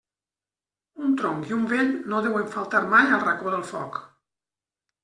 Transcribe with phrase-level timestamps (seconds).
[1.07, 4.03] Un tronc i un vell no deuen faltar mai al racó del foc.